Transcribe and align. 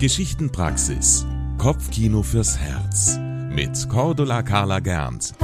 Geschichtenpraxis. 0.00 1.26
Kopfkino 1.58 2.22
fürs 2.22 2.56
Herz. 2.56 3.18
Mit 3.50 3.86
Cordula 3.90 4.42
Carla 4.42 4.80
Gernt. 4.80 5.34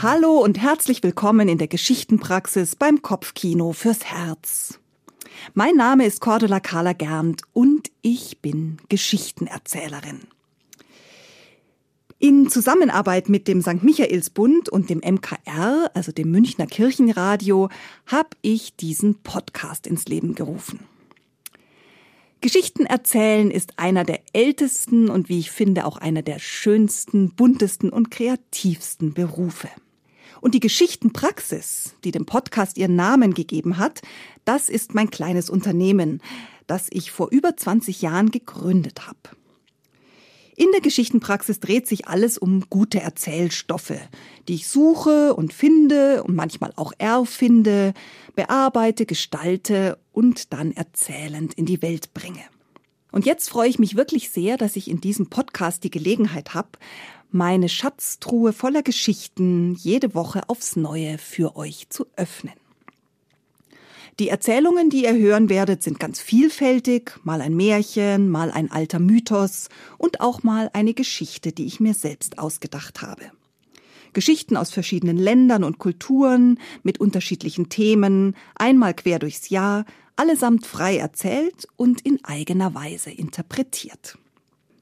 Hallo 0.00 0.38
und 0.38 0.62
herzlich 0.62 1.02
willkommen 1.02 1.48
in 1.48 1.58
der 1.58 1.66
Geschichtenpraxis 1.66 2.76
beim 2.76 3.02
Kopfkino 3.02 3.72
fürs 3.72 4.04
Herz. 4.04 4.78
Mein 5.54 5.74
Name 5.74 6.06
ist 6.06 6.20
Cordula 6.20 6.60
Carla 6.60 6.92
Gernt 6.92 7.42
und 7.52 7.90
ich 8.00 8.40
bin 8.40 8.76
Geschichtenerzählerin. 8.88 10.20
In 12.24 12.48
Zusammenarbeit 12.48 13.28
mit 13.28 13.48
dem 13.48 13.60
St. 13.60 13.82
Michaelsbund 13.82 14.70
und 14.70 14.88
dem 14.88 15.00
MKR, 15.00 15.90
also 15.92 16.10
dem 16.10 16.30
Münchner 16.30 16.66
Kirchenradio, 16.66 17.68
habe 18.06 18.30
ich 18.40 18.74
diesen 18.76 19.16
Podcast 19.16 19.86
ins 19.86 20.06
Leben 20.06 20.34
gerufen. 20.34 20.80
Geschichten 22.40 22.86
erzählen 22.86 23.50
ist 23.50 23.78
einer 23.78 24.04
der 24.04 24.22
ältesten 24.32 25.10
und 25.10 25.28
wie 25.28 25.38
ich 25.38 25.50
finde 25.50 25.84
auch 25.84 25.98
einer 25.98 26.22
der 26.22 26.38
schönsten, 26.38 27.28
buntesten 27.34 27.90
und 27.90 28.10
kreativsten 28.10 29.12
Berufe. 29.12 29.68
Und 30.40 30.54
die 30.54 30.60
Geschichtenpraxis, 30.60 31.94
die 32.04 32.10
dem 32.10 32.24
Podcast 32.24 32.78
ihren 32.78 32.96
Namen 32.96 33.34
gegeben 33.34 33.76
hat, 33.76 34.00
das 34.46 34.70
ist 34.70 34.94
mein 34.94 35.10
kleines 35.10 35.50
Unternehmen, 35.50 36.22
das 36.66 36.86
ich 36.88 37.10
vor 37.10 37.28
über 37.32 37.54
20 37.54 38.00
Jahren 38.00 38.30
gegründet 38.30 39.06
habe. 39.06 39.36
In 40.56 40.70
der 40.72 40.80
Geschichtenpraxis 40.80 41.58
dreht 41.58 41.88
sich 41.88 42.06
alles 42.06 42.38
um 42.38 42.64
gute 42.70 43.00
Erzählstoffe, 43.00 43.98
die 44.46 44.54
ich 44.54 44.68
suche 44.68 45.34
und 45.34 45.52
finde 45.52 46.22
und 46.22 46.36
manchmal 46.36 46.72
auch 46.76 46.92
erfinde, 46.98 47.92
bearbeite, 48.36 49.04
gestalte 49.04 49.98
und 50.12 50.52
dann 50.52 50.70
erzählend 50.70 51.54
in 51.54 51.66
die 51.66 51.82
Welt 51.82 52.14
bringe. 52.14 52.42
Und 53.10 53.26
jetzt 53.26 53.48
freue 53.48 53.68
ich 53.68 53.80
mich 53.80 53.96
wirklich 53.96 54.30
sehr, 54.30 54.56
dass 54.56 54.76
ich 54.76 54.88
in 54.88 55.00
diesem 55.00 55.28
Podcast 55.28 55.82
die 55.82 55.90
Gelegenheit 55.90 56.54
habe, 56.54 56.70
meine 57.30 57.68
Schatztruhe 57.68 58.52
voller 58.52 58.82
Geschichten 58.82 59.74
jede 59.74 60.14
Woche 60.14 60.48
aufs 60.48 60.76
Neue 60.76 61.18
für 61.18 61.56
euch 61.56 61.88
zu 61.90 62.06
öffnen. 62.16 62.54
Die 64.20 64.28
Erzählungen, 64.28 64.90
die 64.90 65.04
ihr 65.04 65.16
hören 65.16 65.48
werdet, 65.48 65.82
sind 65.82 65.98
ganz 65.98 66.20
vielfältig, 66.20 67.18
mal 67.24 67.40
ein 67.40 67.56
Märchen, 67.56 68.28
mal 68.28 68.52
ein 68.52 68.70
alter 68.70 69.00
Mythos 69.00 69.68
und 69.98 70.20
auch 70.20 70.44
mal 70.44 70.70
eine 70.72 70.94
Geschichte, 70.94 71.50
die 71.50 71.66
ich 71.66 71.80
mir 71.80 71.94
selbst 71.94 72.38
ausgedacht 72.38 73.02
habe. 73.02 73.32
Geschichten 74.12 74.56
aus 74.56 74.70
verschiedenen 74.70 75.16
Ländern 75.16 75.64
und 75.64 75.78
Kulturen 75.78 76.60
mit 76.84 77.00
unterschiedlichen 77.00 77.68
Themen, 77.68 78.36
einmal 78.54 78.94
quer 78.94 79.18
durchs 79.18 79.48
Jahr, 79.48 79.84
allesamt 80.14 80.64
frei 80.64 80.96
erzählt 80.98 81.66
und 81.74 82.00
in 82.02 82.24
eigener 82.24 82.72
Weise 82.72 83.10
interpretiert. 83.10 84.16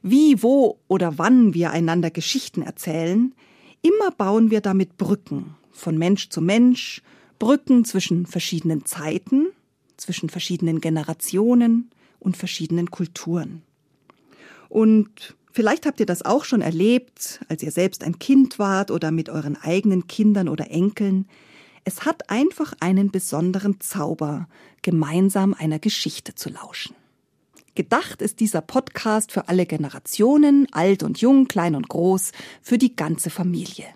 Wie, 0.03 0.43
wo 0.43 0.79
oder 0.89 1.17
wann 1.17 1.55
wir 1.55 1.71
einander 1.71 2.11
Geschichten 2.11 2.61
erzählen, 2.61 3.35
immer 3.81 4.11
bauen 4.11 4.51
wir 4.51 4.61
damit 4.61 4.99
Brücken 4.99 5.55
von 5.73 5.97
Mensch 5.97 6.29
zu 6.29 6.43
Mensch, 6.43 7.01
Brücken 7.43 7.85
zwischen 7.85 8.25
verschiedenen 8.25 8.85
Zeiten, 8.85 9.49
zwischen 9.97 10.29
verschiedenen 10.29 10.81
Generationen 10.81 11.91
und 12.21 12.37
verschiedenen 12.37 12.93
Kulturen. 12.93 13.63
Und 14.69 15.35
vielleicht 15.51 15.85
habt 15.85 15.99
ihr 15.99 16.07
das 16.07 16.25
auch 16.25 16.45
schon 16.45 16.61
erlebt, 16.61 17.41
als 17.49 17.65
ihr 17.65 17.73
selbst 17.73 18.05
ein 18.05 18.21
Kind 18.21 18.61
wart 18.61 18.93
oder 18.93 19.11
mit 19.11 19.29
euren 19.29 19.57
eigenen 19.57 20.07
Kindern 20.07 20.49
oder 20.49 20.71
Enkeln. 20.71 21.27
Es 21.83 22.05
hat 22.05 22.31
einfach 22.31 22.75
einen 22.79 23.11
besonderen 23.11 23.81
Zauber, 23.81 24.47
gemeinsam 24.83 25.53
einer 25.53 25.81
Geschichte 25.81 26.37
zu 26.37 26.49
lauschen. 26.49 26.95
Gedacht 27.75 28.23
ist 28.23 28.39
dieser 28.39 28.61
Podcast 28.61 29.33
für 29.33 29.49
alle 29.49 29.67
Generationen, 29.67 30.69
alt 30.71 31.03
und 31.03 31.21
jung, 31.21 31.49
klein 31.49 31.75
und 31.75 31.89
groß, 31.89 32.31
für 32.63 32.79
die 32.79 32.95
ganze 32.95 33.31
Familie. 33.31 33.87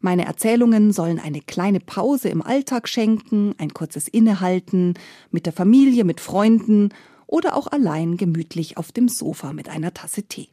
Meine 0.00 0.24
Erzählungen 0.24 0.92
sollen 0.92 1.18
eine 1.18 1.42
kleine 1.42 1.78
Pause 1.78 2.30
im 2.30 2.40
Alltag 2.40 2.88
schenken, 2.88 3.54
ein 3.58 3.74
kurzes 3.74 4.08
Innehalten, 4.08 4.94
mit 5.30 5.44
der 5.44 5.52
Familie, 5.52 6.04
mit 6.04 6.20
Freunden 6.20 6.88
oder 7.26 7.54
auch 7.54 7.66
allein 7.66 8.16
gemütlich 8.16 8.78
auf 8.78 8.92
dem 8.92 9.08
Sofa 9.08 9.52
mit 9.52 9.68
einer 9.68 9.92
Tasse 9.92 10.22
Tee. 10.22 10.48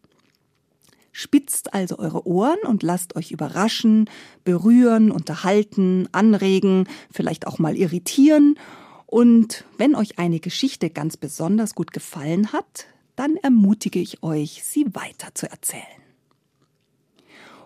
Spitzt 1.13 1.73
also 1.73 1.97
eure 1.97 2.27
Ohren 2.27 2.59
und 2.67 2.83
lasst 2.83 3.15
euch 3.15 3.31
überraschen, 3.31 4.09
berühren, 4.43 5.11
unterhalten, 5.11 6.09
anregen, 6.11 6.87
vielleicht 7.09 7.47
auch 7.47 7.57
mal 7.57 7.75
irritieren. 7.75 8.59
Und 9.05 9.63
wenn 9.77 9.95
euch 9.95 10.19
eine 10.19 10.41
Geschichte 10.41 10.89
ganz 10.89 11.15
besonders 11.15 11.73
gut 11.73 11.93
gefallen 11.93 12.51
hat, 12.51 12.85
dann 13.15 13.37
ermutige 13.37 13.99
ich 13.99 14.21
euch, 14.21 14.61
sie 14.63 14.85
weiter 14.93 15.33
zu 15.33 15.49
erzählen. 15.49 16.06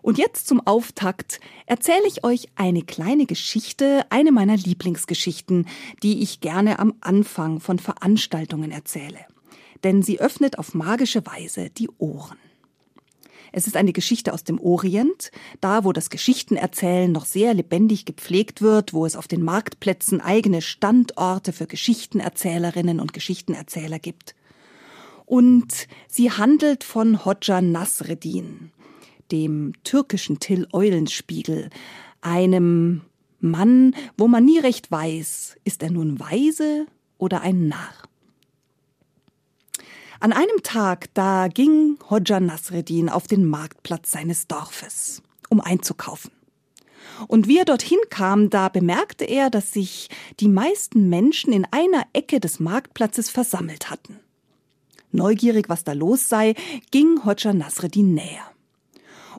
Und 0.01 0.17
jetzt 0.17 0.47
zum 0.47 0.65
Auftakt 0.65 1.39
erzähle 1.67 2.07
ich 2.07 2.23
euch 2.23 2.47
eine 2.55 2.81
kleine 2.81 3.25
Geschichte, 3.25 4.05
eine 4.09 4.31
meiner 4.31 4.57
Lieblingsgeschichten, 4.57 5.67
die 6.01 6.23
ich 6.23 6.41
gerne 6.41 6.79
am 6.79 6.95
Anfang 7.01 7.59
von 7.59 7.77
Veranstaltungen 7.77 8.71
erzähle. 8.71 9.19
Denn 9.83 10.01
sie 10.01 10.19
öffnet 10.19 10.57
auf 10.57 10.73
magische 10.73 11.25
Weise 11.25 11.69
die 11.69 11.89
Ohren. 11.97 12.37
Es 13.53 13.67
ist 13.67 13.75
eine 13.75 13.91
Geschichte 13.91 14.33
aus 14.33 14.43
dem 14.45 14.59
Orient, 14.59 15.29
da 15.59 15.83
wo 15.83 15.91
das 15.91 16.09
Geschichtenerzählen 16.09 17.11
noch 17.11 17.25
sehr 17.25 17.53
lebendig 17.53 18.05
gepflegt 18.05 18.61
wird, 18.61 18.93
wo 18.93 19.05
es 19.05 19.17
auf 19.17 19.27
den 19.27 19.43
Marktplätzen 19.43 20.21
eigene 20.21 20.61
Standorte 20.61 21.51
für 21.51 21.67
Geschichtenerzählerinnen 21.67 23.01
und 23.01 23.11
Geschichtenerzähler 23.13 23.99
gibt. 23.99 24.35
Und 25.25 25.87
sie 26.07 26.31
handelt 26.31 26.83
von 26.83 27.25
Hodja 27.25 27.61
Nasreddin 27.61 28.71
dem 29.31 29.73
türkischen 29.83 30.39
Till 30.39 30.67
Eulenspiegel, 30.71 31.69
einem 32.21 33.01
Mann, 33.39 33.95
wo 34.17 34.27
man 34.27 34.45
nie 34.45 34.59
recht 34.59 34.91
weiß, 34.91 35.57
ist 35.63 35.81
er 35.81 35.91
nun 35.91 36.19
weise 36.19 36.85
oder 37.17 37.41
ein 37.41 37.67
Narr. 37.67 37.93
An 40.19 40.33
einem 40.33 40.61
Tag, 40.61 41.11
da 41.15 41.47
ging 41.47 41.97
Hodja 42.09 42.39
Nasreddin 42.39 43.09
auf 43.09 43.27
den 43.27 43.47
Marktplatz 43.47 44.11
seines 44.11 44.47
Dorfes, 44.47 45.23
um 45.49 45.59
einzukaufen. 45.59 46.31
Und 47.27 47.47
wie 47.47 47.57
er 47.57 47.65
dorthin 47.65 47.97
kam, 48.11 48.51
da 48.51 48.69
bemerkte 48.69 49.25
er, 49.25 49.49
dass 49.49 49.73
sich 49.73 50.09
die 50.39 50.47
meisten 50.47 51.09
Menschen 51.09 51.51
in 51.51 51.65
einer 51.71 52.05
Ecke 52.13 52.39
des 52.39 52.59
Marktplatzes 52.59 53.31
versammelt 53.31 53.89
hatten. 53.89 54.19
Neugierig, 55.11 55.69
was 55.69 55.83
da 55.83 55.93
los 55.93 56.29
sei, 56.29 56.53
ging 56.91 57.25
Hodja 57.25 57.53
Nasreddin 57.53 58.13
näher 58.13 58.50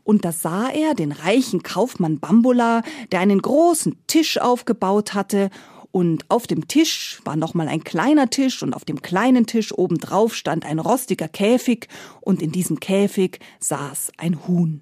und 0.05 0.25
da 0.25 0.33
sah 0.33 0.69
er 0.69 0.95
den 0.95 1.13
reichen 1.13 1.63
Kaufmann 1.63 2.19
Bambola, 2.19 2.83
der 3.13 3.21
einen 3.21 3.41
großen 3.41 3.97
Tisch 4.07 4.39
aufgebaut 4.39 5.15
hatte, 5.15 5.51
und 5.93 6.25
auf 6.31 6.47
dem 6.47 6.69
Tisch 6.69 7.21
war 7.25 7.37
nochmal 7.37 7.69
ein 7.69 7.85
kleiner 7.85 8.31
Tisch 8.31 8.63
und 8.63 8.73
auf 8.73 8.87
dem 8.87 9.03
kleinen 9.03 9.47
Tisch 9.47 9.73
obendrauf 9.73 10.35
stand 10.35 10.65
ein 10.65 10.79
rostiger 10.79 11.29
Käfig 11.29 11.87
und 12.23 12.41
in 12.41 12.51
diesem 12.51 12.81
Käfig 12.81 13.41
saß 13.61 14.13
ein 14.17 14.49
Huhn. 14.49 14.81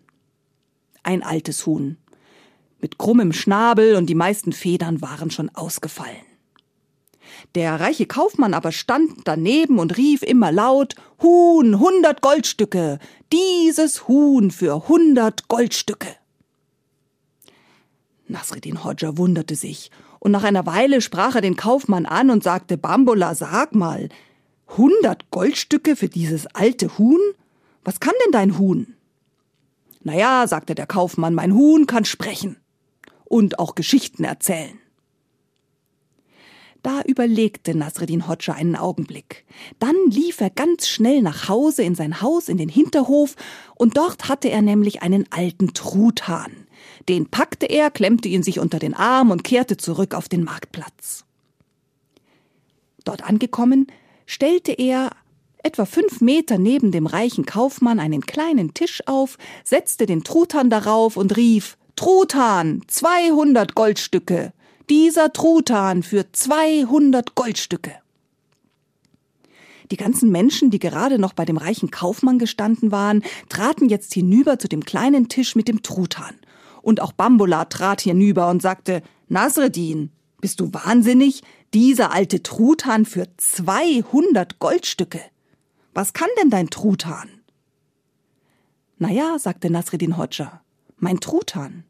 Ein 1.02 1.24
altes 1.24 1.66
Huhn. 1.66 1.96
Mit 2.80 2.96
krummem 2.96 3.32
Schnabel 3.32 3.96
und 3.96 4.06
die 4.06 4.14
meisten 4.14 4.52
Federn 4.52 5.02
waren 5.02 5.32
schon 5.32 5.48
ausgefallen. 5.48 6.29
Der 7.54 7.80
reiche 7.80 8.06
Kaufmann 8.06 8.54
aber 8.54 8.72
stand 8.72 9.22
daneben 9.24 9.78
und 9.78 9.96
rief 9.96 10.22
immer 10.22 10.52
laut 10.52 10.94
Huhn, 11.22 11.78
hundert 11.78 12.22
Goldstücke, 12.22 12.98
dieses 13.32 14.08
Huhn 14.08 14.50
für 14.50 14.88
hundert 14.88 15.48
Goldstücke. 15.48 16.08
Nasreddin 18.28 18.84
Hodja 18.84 19.16
wunderte 19.16 19.56
sich, 19.56 19.90
und 20.20 20.32
nach 20.32 20.44
einer 20.44 20.66
Weile 20.66 21.00
sprach 21.00 21.34
er 21.34 21.40
den 21.40 21.56
Kaufmann 21.56 22.06
an 22.06 22.30
und 22.30 22.44
sagte 22.44 22.76
Bambola, 22.76 23.34
sag 23.34 23.74
mal, 23.74 24.08
hundert 24.76 25.30
Goldstücke 25.30 25.96
für 25.96 26.08
dieses 26.08 26.46
alte 26.54 26.98
Huhn? 26.98 27.20
Was 27.84 28.00
kann 28.00 28.14
denn 28.24 28.32
dein 28.32 28.58
Huhn? 28.58 28.94
Na 30.02 30.14
ja, 30.14 30.46
sagte 30.46 30.74
der 30.74 30.86
Kaufmann, 30.86 31.34
mein 31.34 31.54
Huhn 31.54 31.86
kann 31.86 32.04
sprechen 32.04 32.56
und 33.24 33.58
auch 33.58 33.74
Geschichten 33.74 34.24
erzählen. 34.24 34.78
Da 36.82 37.02
überlegte 37.02 37.74
Nasreddin 37.74 38.26
Hodja 38.26 38.54
einen 38.54 38.76
Augenblick. 38.76 39.44
Dann 39.78 39.96
lief 40.08 40.40
er 40.40 40.50
ganz 40.50 40.88
schnell 40.88 41.20
nach 41.20 41.48
Hause 41.48 41.82
in 41.82 41.94
sein 41.94 42.22
Haus 42.22 42.48
in 42.48 42.56
den 42.56 42.70
Hinterhof, 42.70 43.36
und 43.74 43.96
dort 43.96 44.28
hatte 44.28 44.48
er 44.48 44.62
nämlich 44.62 45.02
einen 45.02 45.26
alten 45.30 45.74
Truthahn. 45.74 46.66
Den 47.08 47.26
packte 47.26 47.66
er, 47.66 47.90
klemmte 47.90 48.28
ihn 48.28 48.42
sich 48.42 48.58
unter 48.58 48.78
den 48.78 48.94
Arm 48.94 49.30
und 49.30 49.44
kehrte 49.44 49.76
zurück 49.76 50.14
auf 50.14 50.28
den 50.28 50.44
Marktplatz. 50.44 51.24
Dort 53.04 53.24
angekommen, 53.24 53.86
stellte 54.26 54.72
er 54.72 55.10
etwa 55.62 55.84
fünf 55.84 56.20
Meter 56.20 56.56
neben 56.56 56.92
dem 56.92 57.06
reichen 57.06 57.44
Kaufmann 57.44 58.00
einen 58.00 58.22
kleinen 58.22 58.72
Tisch 58.72 59.02
auf, 59.06 59.36
setzte 59.64 60.06
den 60.06 60.24
Truthahn 60.24 60.70
darauf 60.70 61.16
und 61.16 61.36
rief 61.36 61.76
Truthahn, 61.96 62.82
200 62.86 63.74
Goldstücke. 63.74 64.52
Dieser 64.90 65.32
Truthahn 65.32 66.02
für 66.02 66.32
200 66.32 67.36
Goldstücke. 67.36 67.92
Die 69.92 69.96
ganzen 69.96 70.32
Menschen, 70.32 70.72
die 70.72 70.80
gerade 70.80 71.20
noch 71.20 71.32
bei 71.32 71.44
dem 71.44 71.58
reichen 71.58 71.92
Kaufmann 71.92 72.40
gestanden 72.40 72.90
waren, 72.90 73.22
traten 73.48 73.88
jetzt 73.88 74.12
hinüber 74.12 74.58
zu 74.58 74.66
dem 74.66 74.84
kleinen 74.84 75.28
Tisch 75.28 75.54
mit 75.54 75.68
dem 75.68 75.84
Truthahn. 75.84 76.34
Und 76.82 77.00
auch 77.00 77.12
Bambola 77.12 77.66
trat 77.66 78.00
hinüber 78.00 78.50
und 78.50 78.62
sagte, 78.62 79.04
Nasreddin, 79.28 80.10
bist 80.40 80.58
du 80.58 80.74
wahnsinnig? 80.74 81.42
Dieser 81.72 82.10
alte 82.10 82.42
Truthahn 82.42 83.04
für 83.04 83.28
200 83.36 84.58
Goldstücke. 84.58 85.20
Was 85.94 86.14
kann 86.14 86.28
denn 86.42 86.50
dein 86.50 86.68
Truthahn? 86.68 87.28
Naja, 88.98 89.38
sagte 89.38 89.70
Nasreddin 89.70 90.16
Hodja, 90.16 90.62
mein 90.96 91.20
Truthahn, 91.20 91.84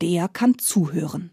der 0.00 0.28
kann 0.28 0.56
zuhören. 0.60 1.32